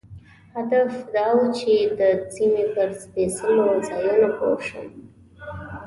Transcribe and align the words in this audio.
هدف 0.55 0.91
دا 1.15 1.27
و 1.37 1.39
چې 1.57 1.73
د 1.99 2.01
سیمې 2.33 2.65
پر 2.73 2.89
سپېڅلو 3.01 3.67
ځایونو 3.89 4.29
پوه 4.37 4.59
شم. 4.67 4.87